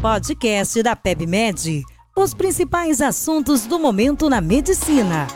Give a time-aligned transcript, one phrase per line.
[0.00, 1.82] Podcast da PebMed.
[2.16, 5.26] Os principais assuntos do momento na medicina.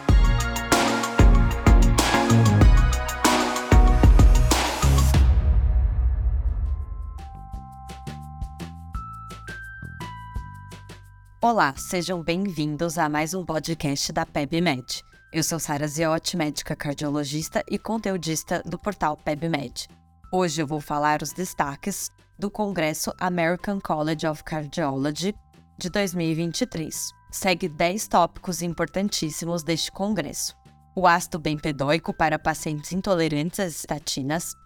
[11.40, 15.02] Olá, sejam bem-vindos a mais um podcast da PebMed.
[15.32, 19.88] Eu sou Sara Ziotti, médica cardiologista e conteudista do portal PebMed.
[20.32, 25.32] Hoje eu vou falar os destaques do Congresso American College of Cardiology
[25.78, 27.12] de 2023.
[27.30, 30.52] Segue 10 tópicos importantíssimos deste congresso.
[30.92, 34.56] O ácido bempedóico para pacientes intolerantes às estatinas,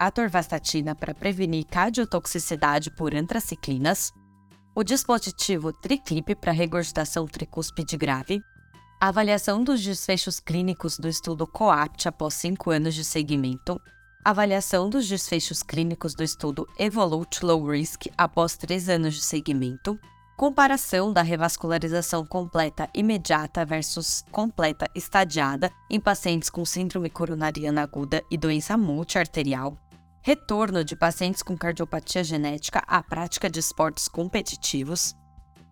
[0.00, 4.10] a atorvastatina para prevenir cardiotoxicidade por antraciclinas,
[4.74, 8.40] o dispositivo TriClip para regurgitação tricúspide grave,
[8.98, 13.78] a avaliação dos desfechos clínicos do estudo COAPT após 5 anos de seguimento,
[14.28, 19.98] avaliação dos desfechos clínicos do estudo Evolute Low Risk após 3 anos de seguimento,
[20.36, 28.36] comparação da revascularização completa imediata versus completa estadiada em pacientes com síndrome coronariana aguda e
[28.36, 29.78] doença multiarterial,
[30.20, 35.16] retorno de pacientes com cardiopatia genética à prática de esportes competitivos,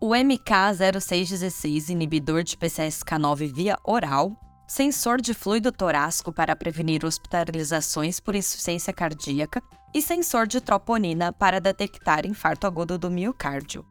[0.00, 4.34] o MK0616 inibidor de PCSK9 via oral,
[4.66, 9.62] sensor de fluido torácico para prevenir hospitalizações por insuficiência cardíaca
[9.94, 13.84] e sensor de troponina para detectar infarto agudo do miocárdio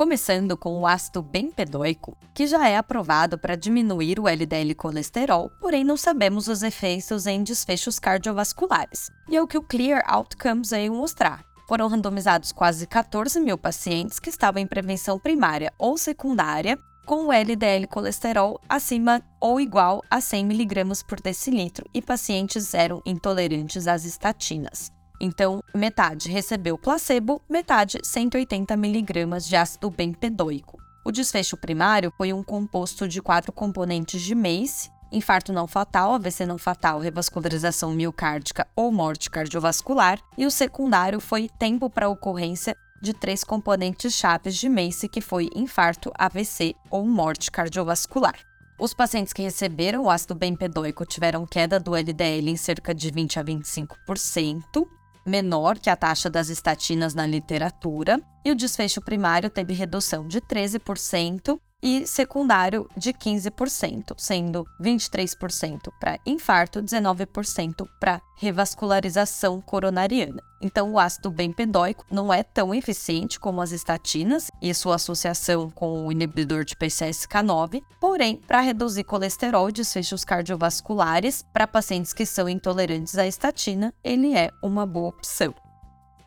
[0.00, 5.84] começando com o ácido bempedóico, que já é aprovado para diminuir o LDL colesterol, porém
[5.84, 9.10] não sabemos os efeitos em desfechos cardiovasculares.
[9.28, 11.44] E é o que o Clear Outcomes veio mostrar.
[11.68, 17.32] Foram randomizados quase 14 mil pacientes que estavam em prevenção primária ou secundária com o
[17.32, 24.04] LDL colesterol acima ou igual a 100 mg por decilitro e pacientes eram intolerantes às
[24.04, 24.92] estatinas.
[25.20, 30.78] Então, metade recebeu placebo, metade 180 miligramas de ácido bempedóico.
[31.04, 36.46] O desfecho primário foi um composto de quatro componentes de MACE, infarto não fatal, AVC
[36.46, 43.14] não fatal, revascularização miocárdica ou morte cardiovascular, e o secundário foi tempo para ocorrência de
[43.14, 48.34] três componentes chaves de MACE, que foi infarto, AVC ou morte cardiovascular.
[48.78, 53.38] Os pacientes que receberam o ácido bempedóico tiveram queda do LDL em cerca de 20
[53.38, 54.86] a 25%,
[55.26, 60.40] menor que a taxa das estatinas na literatura, e o desfecho primário teve redução de
[60.40, 70.42] 13% e secundário de 15%, sendo 23% para infarto, 19% para revascularização coronariana.
[70.62, 76.06] Então, o ácido bempedóico não é tão eficiente como as estatinas e sua associação com
[76.06, 82.48] o inibidor de PCSK9, porém, para reduzir colesterol e desfechos cardiovasculares para pacientes que são
[82.48, 85.54] intolerantes à estatina, ele é uma boa opção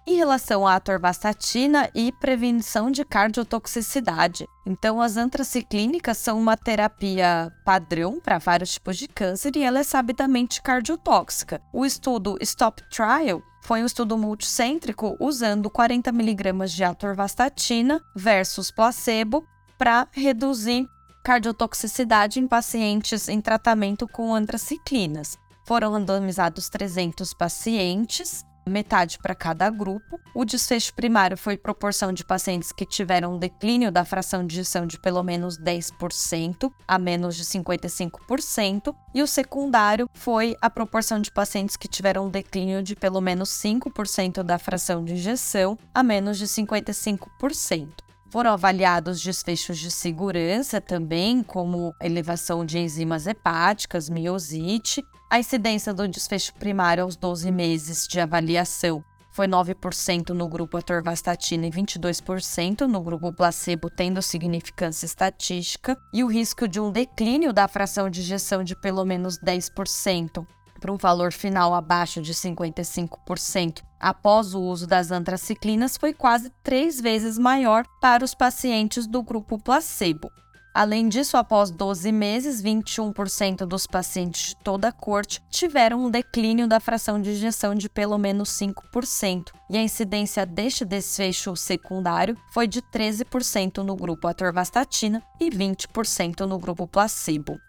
[0.05, 4.47] em relação à atorvastatina e prevenção de cardiotoxicidade.
[4.65, 9.83] Então, as antraciclínicas são uma terapia padrão para vários tipos de câncer e ela é
[9.83, 11.61] sabidamente cardiotóxica.
[11.71, 19.45] O estudo Stop Trial foi um estudo multicêntrico usando 40 mg de atorvastatina versus placebo
[19.77, 20.85] para reduzir
[21.23, 25.37] cardiotoxicidade em pacientes em tratamento com antraciclinas.
[25.65, 30.19] Foram randomizados 300 pacientes metade para cada grupo.
[30.33, 34.85] O desfecho primário foi proporção de pacientes que tiveram um declínio da fração de ejeção
[34.85, 41.31] de pelo menos 10% a menos de 55%, e o secundário foi a proporção de
[41.31, 46.37] pacientes que tiveram um declínio de pelo menos 5% da fração de injeção a menos
[46.37, 48.03] de 55%.
[48.33, 55.05] Foram avaliados desfechos de segurança também, como elevação de enzimas hepáticas, miosite.
[55.33, 61.65] A incidência do desfecho primário aos 12 meses de avaliação foi 9% no grupo atorvastatina
[61.65, 67.67] e 22% no grupo placebo, tendo significância estatística, e o risco de um declínio da
[67.67, 70.45] fração de injeção de pelo menos 10%
[70.79, 77.01] para um valor final abaixo de 55% após o uso das antraciclinas foi quase três
[77.01, 80.29] vezes maior para os pacientes do grupo placebo.
[80.73, 86.67] Além disso, após 12 meses, 21% dos pacientes de toda a corte tiveram um declínio
[86.67, 92.67] da fração de injeção de pelo menos 5%, e a incidência deste desfecho secundário foi
[92.67, 97.59] de 13% no grupo atorvastatina e 20% no grupo placebo.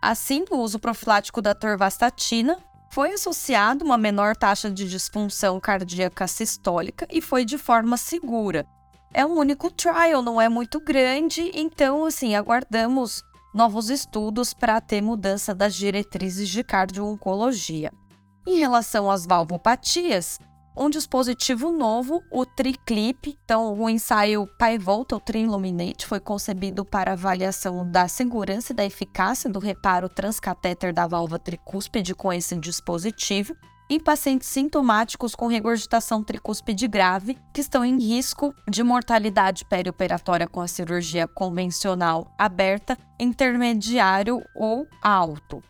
[0.00, 2.56] Assim, o uso profilático da torvastatina
[2.90, 8.66] foi associado uma menor taxa de disfunção cardíaca sistólica e foi de forma segura.
[9.12, 13.22] É um único trial, não é muito grande, então assim, aguardamos
[13.54, 17.90] novos estudos para ter mudança das diretrizes de cardio-oncologia.
[18.46, 20.38] Em relação às valvopatias,
[20.76, 23.36] um dispositivo novo, o TriClip.
[23.44, 29.58] Então, o ensaio Pivotal Triluminate foi concebido para avaliação da segurança e da eficácia do
[29.58, 33.56] reparo transcatéter da válvula tricúspide com esse dispositivo
[33.90, 40.60] em pacientes sintomáticos com regurgitação tricúspide grave que estão em risco de mortalidade perioperatória com
[40.60, 45.62] a cirurgia convencional aberta, intermediário ou alto.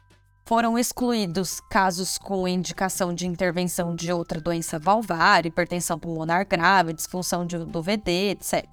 [0.45, 7.47] Foram excluídos casos com indicação de intervenção de outra doença valvar, hipertensão pulmonar grave, disfunção
[7.47, 8.65] do VD, etc.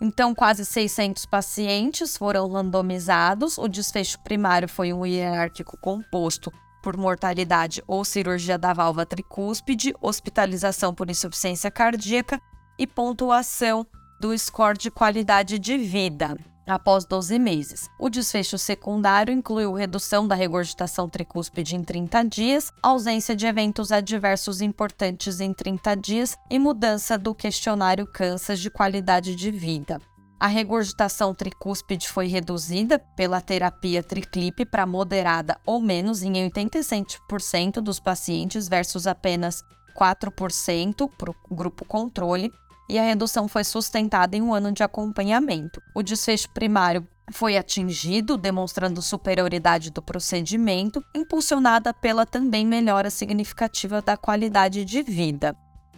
[0.00, 3.58] Então, quase 600 pacientes foram randomizados.
[3.58, 6.52] O desfecho primário foi um hierárquico composto
[6.86, 12.40] por mortalidade ou cirurgia da válvula tricúspide, hospitalização por insuficiência cardíaca
[12.78, 13.84] e pontuação
[14.20, 17.90] do score de qualidade de vida após 12 meses.
[17.98, 24.60] O desfecho secundário incluiu redução da regurgitação tricúspide em 30 dias, ausência de eventos adversos
[24.60, 30.00] importantes em 30 dias e mudança do questionário Kansas de qualidade de vida.
[30.38, 37.98] A regurgitação tricúspide foi reduzida pela terapia triclip para moderada ou menos em 87% dos
[37.98, 39.64] pacientes versus apenas
[39.98, 42.52] 4% para o grupo controle
[42.88, 45.80] e a redução foi sustentada em um ano de acompanhamento.
[45.94, 54.16] O desfecho primário foi atingido, demonstrando superioridade do procedimento, impulsionada pela também melhora significativa da
[54.16, 55.56] qualidade de vida.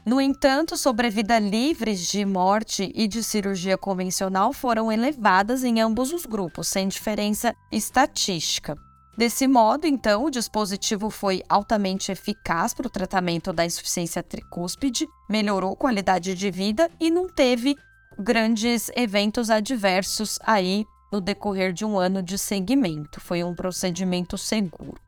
[0.09, 6.25] No entanto, sobrevida livres de morte e de cirurgia convencional foram elevadas em ambos os
[6.25, 8.75] grupos, sem diferença estatística.
[9.19, 15.77] Desse modo, então, o dispositivo foi altamente eficaz para o tratamento da insuficiência tricúspide, melhorou
[15.77, 17.77] qualidade de vida e não teve
[18.19, 23.21] grandes eventos adversos aí no decorrer de um ano de segmento.
[23.21, 25.08] Foi um procedimento seguro.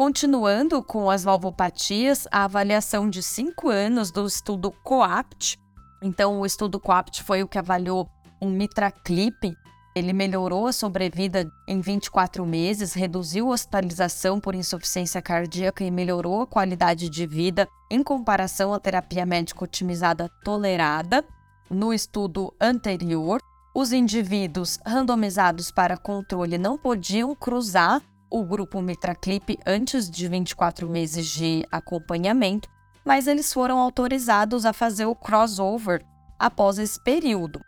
[0.00, 5.58] Continuando com as valvopatias, a avaliação de cinco anos do estudo COAPT.
[6.00, 8.08] Então, o estudo COAPT foi o que avaliou
[8.40, 9.54] um mitraclip
[9.94, 16.40] ele melhorou a sobrevida em 24 meses, reduziu a hospitalização por insuficiência cardíaca e melhorou
[16.40, 21.22] a qualidade de vida em comparação à terapia médica otimizada tolerada.
[21.68, 23.38] No estudo anterior,
[23.74, 31.26] os indivíduos randomizados para controle não podiam cruzar o grupo Mitraclip antes de 24 meses
[31.26, 32.68] de acompanhamento,
[33.04, 36.04] mas eles foram autorizados a fazer o crossover
[36.38, 37.60] após esse período.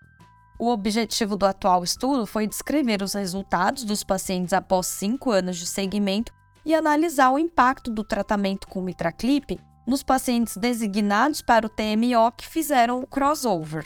[0.58, 5.66] O objetivo do atual estudo foi descrever os resultados dos pacientes após cinco anos de
[5.66, 6.32] seguimento
[6.64, 12.46] e analisar o impacto do tratamento com mitraclip nos pacientes designados para o TMO que
[12.46, 13.84] fizeram o crossover.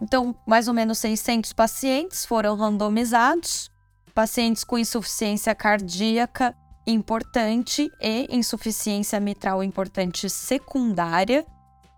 [0.00, 3.70] Então, mais ou menos 600 pacientes foram randomizados,
[4.14, 6.54] pacientes com insuficiência cardíaca
[6.86, 11.44] importante e insuficiência mitral importante secundária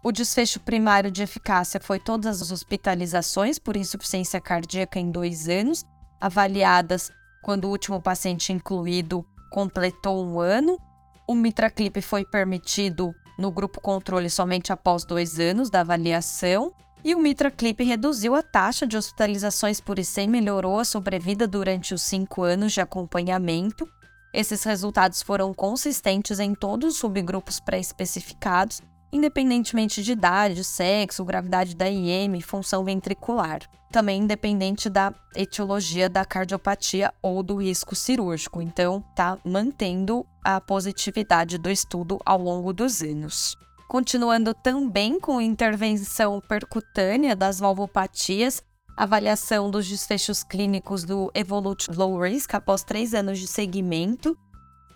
[0.06, 5.84] o desfecho primário de eficácia foi todas as hospitalizações por insuficiência cardíaca em dois anos,
[6.20, 7.10] avaliadas
[7.42, 10.78] quando o último paciente incluído completou um ano.
[11.26, 16.72] O mitraclip foi permitido no grupo controle somente após dois anos da avaliação.
[17.06, 22.02] E o mitraclip reduziu a taxa de hospitalizações por IC melhorou a sobrevida durante os
[22.02, 23.88] cinco anos de acompanhamento.
[24.34, 28.82] Esses resultados foram consistentes em todos os subgrupos pré-especificados
[29.12, 33.60] independentemente de idade, sexo, gravidade da IM, função ventricular.
[33.92, 38.60] Também independente da etiologia da cardiopatia ou do risco cirúrgico.
[38.60, 43.56] Então, tá mantendo a positividade do estudo ao longo dos anos.
[43.88, 48.62] Continuando também com intervenção percutânea das valvopatias,
[48.96, 54.36] avaliação dos desfechos clínicos do Evolute Low Risk após três anos de seguimento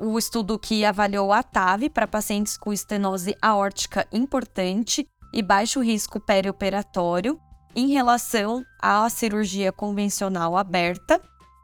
[0.01, 6.19] o estudo que avaliou a TAV para pacientes com estenose aórtica importante e baixo risco
[6.19, 7.39] perioperatório
[7.77, 11.21] em relação à cirurgia convencional aberta.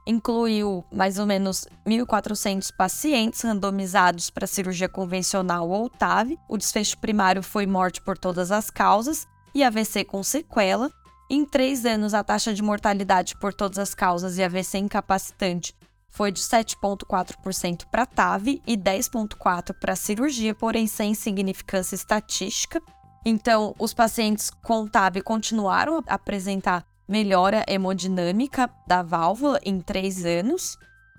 [0.06, 6.38] Incluiu mais ou menos 1.400 pacientes randomizados para cirurgia convencional ou TAV.
[6.48, 10.90] O desfecho primário foi morte por todas as causas e AVC com sequela.
[11.28, 15.74] Em três anos, a taxa de mortalidade por todas as causas e AVC incapacitante
[16.08, 22.80] foi de 7,4% para TAV e 10,4% para cirurgia, porém sem significância estatística.
[23.24, 30.76] Então, os pacientes com TAV continuaram a apresentar melhora hemodinâmica da válvula em três anos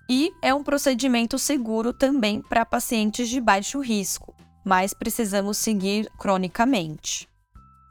[0.09, 4.33] e é um procedimento seguro também para pacientes de baixo risco,
[4.65, 7.27] mas precisamos seguir cronicamente.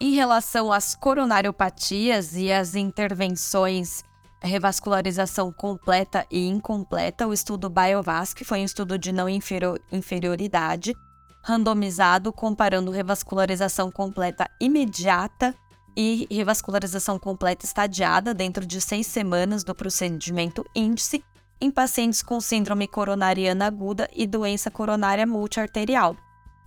[0.00, 4.02] Em relação às coronariopatias e às intervenções
[4.42, 10.94] revascularização completa e incompleta, o estudo BioVasc foi um estudo de não inferioridade,
[11.42, 15.54] randomizado comparando revascularização completa imediata
[15.96, 21.24] e revascularização completa estadiada dentro de seis semanas do procedimento índice
[21.60, 26.14] em pacientes com síndrome coronariana aguda e doença coronária multiarterial.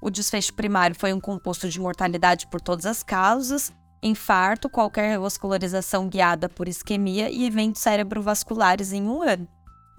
[0.01, 3.71] O desfecho primário foi um composto de mortalidade por todas as causas,
[4.01, 9.47] infarto, qualquer revascularização guiada por isquemia e eventos cerebrovasculares em um ano.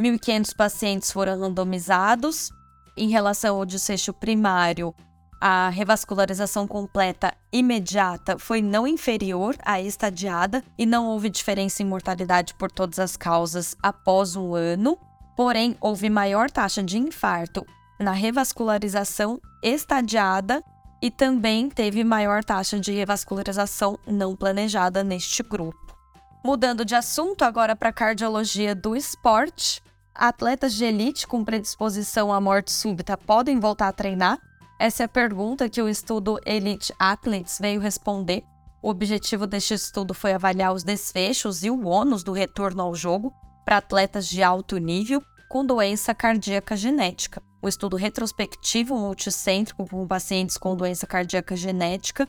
[0.00, 2.50] 1.500 pacientes foram randomizados.
[2.96, 4.94] Em relação ao desfecho primário,
[5.40, 12.52] a revascularização completa imediata foi não inferior à estadiada e não houve diferença em mortalidade
[12.54, 14.98] por todas as causas após um ano,
[15.34, 17.64] porém houve maior taxa de infarto
[17.98, 20.62] na revascularização estadiada
[21.02, 25.96] e também teve maior taxa de revascularização não planejada neste grupo.
[26.44, 29.82] Mudando de assunto agora para cardiologia do esporte,
[30.14, 34.38] atletas de elite com predisposição à morte súbita podem voltar a treinar?
[34.80, 38.42] Essa é a pergunta que o estudo Elite Athletes veio responder.
[38.82, 43.30] O objetivo deste estudo foi avaliar os desfechos e o ônus do retorno ao jogo
[43.62, 47.42] para atletas de alto nível com doença cardíaca genética.
[47.60, 52.26] O estudo retrospectivo multicêntrico com pacientes com doença cardíaca genética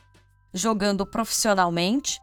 [0.54, 2.20] jogando profissionalmente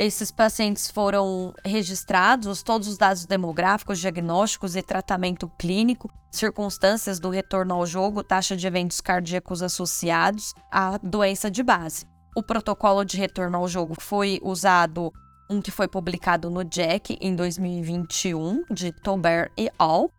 [0.00, 7.74] esses pacientes foram registrados, todos os dados demográficos, diagnósticos e tratamento clínico, circunstâncias do retorno
[7.74, 12.06] ao jogo, taxa de eventos cardíacos associados à doença de base.
[12.34, 15.12] O protocolo de retorno ao jogo foi usado,
[15.50, 20.10] um que foi publicado no JACC em 2021, de Tober e al.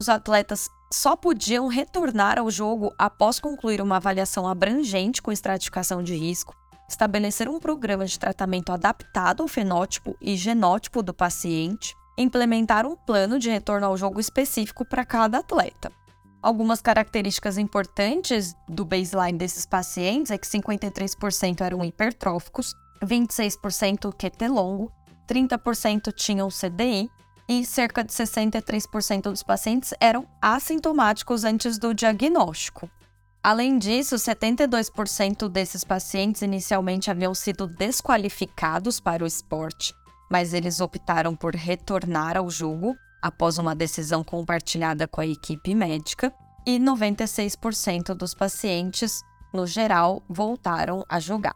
[0.00, 6.16] Os atletas só podiam retornar ao jogo após concluir uma avaliação abrangente com estratificação de
[6.16, 6.56] risco,
[6.92, 13.38] estabelecer um programa de tratamento adaptado ao fenótipo e genótipo do paciente, implementar um plano
[13.38, 15.90] de retorno ao jogo específico para cada atleta.
[16.42, 24.92] Algumas características importantes do baseline desses pacientes é que 53% eram hipertróficos, 26% QT longo,
[25.26, 27.08] 30% tinham CDI
[27.48, 32.90] e cerca de 63% dos pacientes eram assintomáticos antes do diagnóstico.
[33.44, 39.92] Além disso, 72% desses pacientes inicialmente haviam sido desqualificados para o esporte,
[40.30, 46.32] mas eles optaram por retornar ao jogo após uma decisão compartilhada com a equipe médica,
[46.64, 49.20] e 96% dos pacientes,
[49.52, 51.54] no geral, voltaram a jogar.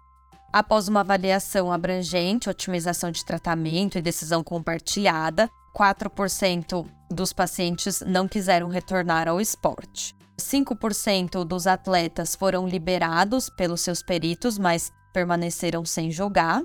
[0.52, 8.68] Após uma avaliação abrangente, otimização de tratamento e decisão compartilhada, 4% dos pacientes não quiseram
[8.68, 10.16] retornar ao esporte.
[10.38, 16.62] 5% dos atletas foram liberados pelos seus peritos, mas permaneceram sem jogar.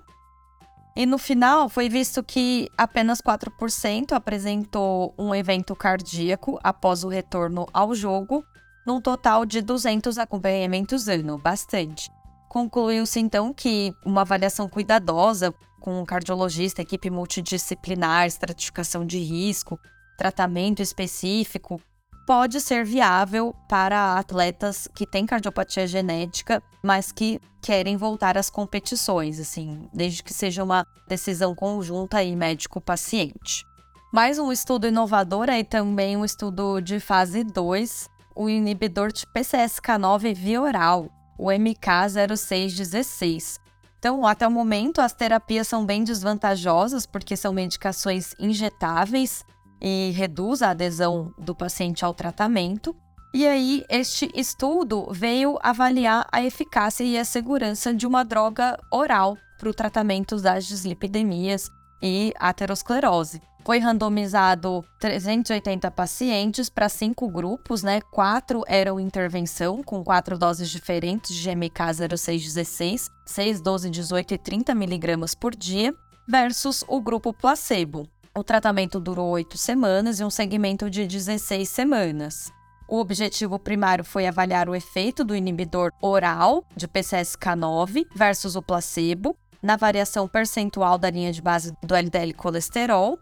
[0.95, 7.65] E no final foi visto que apenas 4% apresentou um evento cardíaco após o retorno
[7.73, 8.43] ao jogo,
[8.85, 12.11] num total de 200 acompanhamentos ano, bastante.
[12.49, 19.79] Concluiu-se então que uma avaliação cuidadosa com um cardiologista, equipe multidisciplinar, estratificação de risco,
[20.17, 21.81] tratamento específico,
[22.25, 29.39] pode ser viável para atletas que têm cardiopatia genética, mas que querem voltar às competições,
[29.39, 33.65] assim, desde que seja uma decisão conjunta aí médico-paciente.
[34.11, 40.35] Mais um estudo inovador é também um estudo de fase 2, o inibidor de PCSK9
[40.35, 43.59] via oral, o MK0616.
[43.97, 49.45] Então, até o momento, as terapias são bem desvantajosas porque são medicações injetáveis
[49.81, 52.95] e reduz a adesão do paciente ao tratamento.
[53.33, 59.38] E aí, este estudo veio avaliar a eficácia e a segurança de uma droga oral
[59.57, 61.69] para o tratamento das dislipidemias
[62.01, 63.41] e aterosclerose.
[63.63, 68.01] Foi randomizado 380 pacientes para cinco grupos, né?
[68.01, 74.73] Quatro eram intervenção, com quatro doses diferentes de GMK 0616, 6, 12, 18 e 30
[74.73, 75.93] miligramas por dia,
[76.27, 82.51] versus o grupo placebo, o tratamento durou oito semanas e um segmento de 16 semanas.
[82.88, 89.35] O objetivo primário foi avaliar o efeito do inibidor oral de PCSK9 versus o placebo
[89.61, 93.19] na variação percentual da linha de base do LDL colesterol.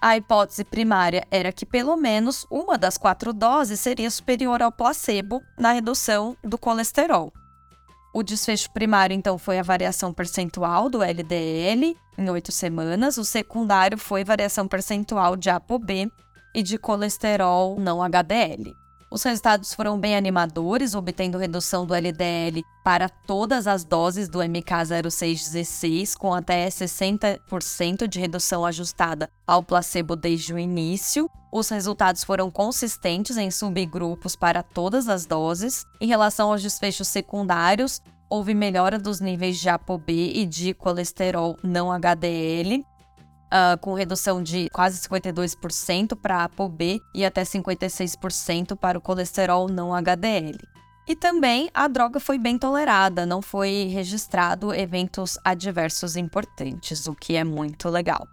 [0.00, 5.42] A hipótese primária era que pelo menos uma das quatro doses seria superior ao placebo
[5.58, 7.32] na redução do colesterol.
[8.12, 13.16] O desfecho primário, então, foi a variação percentual do LDL em oito semanas.
[13.16, 16.10] O secundário foi variação percentual de ApoB
[16.54, 18.79] e de colesterol não HDL.
[19.12, 26.16] Os resultados foram bem animadores, obtendo redução do LDL para todas as doses do MK0616,
[26.16, 31.28] com até 60% de redução ajustada ao placebo desde o início.
[31.52, 35.84] Os resultados foram consistentes em subgrupos para todas as doses.
[36.00, 41.90] Em relação aos desfechos secundários, houve melhora dos níveis de ApoB e de colesterol não
[41.90, 42.86] HDL,
[43.50, 49.94] uh, com redução de quase 52% para ApoB e até 56% para o colesterol não
[49.94, 50.58] HDL.
[51.08, 57.34] E também a droga foi bem tolerada, não foi registrado eventos adversos importantes, o que
[57.34, 58.26] é muito legal.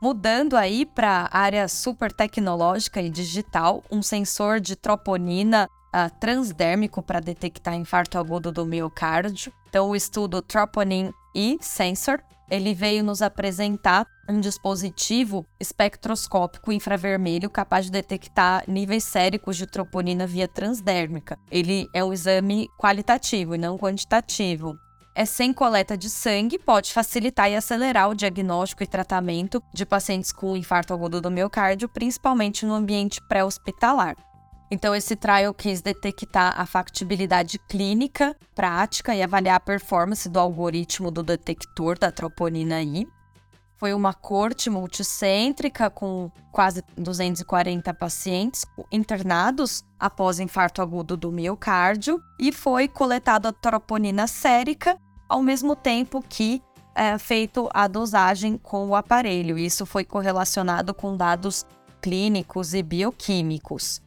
[0.00, 7.02] Mudando aí para a área super tecnológica e digital, um sensor de troponina uh, transdérmico
[7.02, 9.52] para detectar infarto agudo do miocárdio.
[9.68, 17.86] Então, o estudo Troponin E Sensor ele veio nos apresentar um dispositivo espectroscópico infravermelho capaz
[17.86, 21.38] de detectar níveis séricos de troponina via transdérmica.
[21.50, 24.78] Ele é um exame qualitativo e não quantitativo.
[25.14, 30.30] É sem coleta de sangue, pode facilitar e acelerar o diagnóstico e tratamento de pacientes
[30.30, 34.14] com infarto agudo do miocárdio, principalmente no ambiente pré-hospitalar.
[34.70, 41.10] Então, esse trial quis detectar a factibilidade clínica, prática e avaliar a performance do algoritmo
[41.10, 43.08] do detector da troponina I.
[43.78, 52.52] Foi uma corte multicêntrica com quase 240 pacientes internados após infarto agudo do miocárdio e
[52.52, 54.98] foi coletada a troponina sérica
[55.28, 56.60] ao mesmo tempo que
[56.94, 59.56] é feito a dosagem com o aparelho.
[59.56, 61.64] Isso foi correlacionado com dados
[62.02, 64.02] clínicos e bioquímicos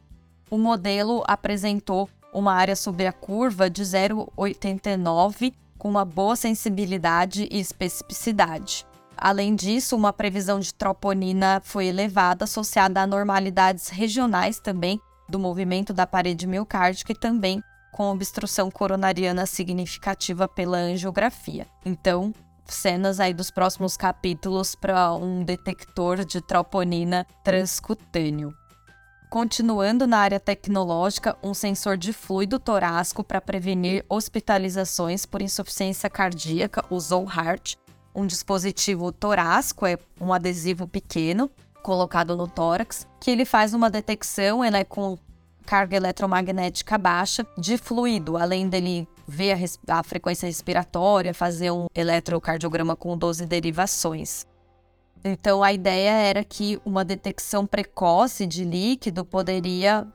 [0.52, 7.58] o modelo apresentou uma área sobre a curva de 0,89 com uma boa sensibilidade e
[7.58, 8.86] especificidade.
[9.16, 15.94] Além disso, uma previsão de troponina foi elevada, associada a normalidades regionais também do movimento
[15.94, 21.66] da parede miocárdica e também com obstrução coronariana significativa pela angiografia.
[21.82, 22.30] Então,
[22.66, 28.52] cenas aí dos próximos capítulos para um detector de troponina transcutâneo.
[29.32, 36.84] Continuando na área tecnológica, um sensor de fluido torácico para prevenir hospitalizações por insuficiência cardíaca,
[36.90, 37.76] o Heart.
[38.14, 41.50] Um dispositivo torácico é um adesivo pequeno
[41.82, 45.16] colocado no tórax, que ele faz uma detecção, ele é com
[45.64, 49.52] carga eletromagnética baixa de fluido, além dele ver
[49.88, 54.44] a, a frequência respiratória, fazer um eletrocardiograma com 12 derivações.
[55.24, 60.06] Então a ideia era que uma detecção precoce de líquido poderia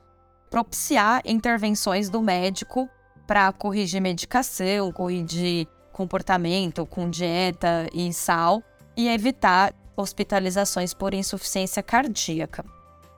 [0.50, 2.88] propiciar intervenções do médico
[3.26, 8.62] para corrigir medicação, corrigir comportamento com dieta e sal
[8.96, 12.64] e evitar hospitalizações por insuficiência cardíaca.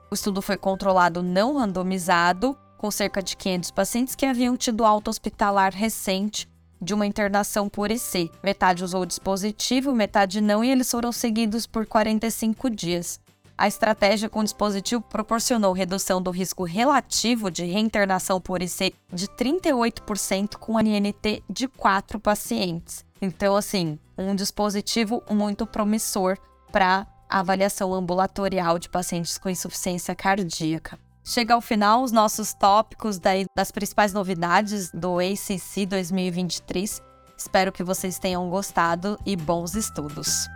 [0.09, 5.09] O estudo foi controlado não randomizado, com cerca de 500 pacientes que haviam tido alta
[5.09, 6.50] hospitalar recente
[6.81, 8.31] de uma internação por IC.
[8.43, 13.19] Metade usou o dispositivo, metade não, e eles foram seguidos por 45 dias.
[13.57, 19.27] A estratégia com o dispositivo proporcionou redução do risco relativo de reinternação por IC de
[19.27, 23.05] 38% com a NNT de 4 pacientes.
[23.21, 26.39] Então, assim, um dispositivo muito promissor
[26.71, 30.97] para avaliação ambulatorial de pacientes com insuficiência cardíaca.
[31.23, 33.19] Chega ao final os nossos tópicos
[33.55, 37.01] das principais novidades do ACC 2023.
[37.37, 40.47] Espero que vocês tenham gostado e bons estudos.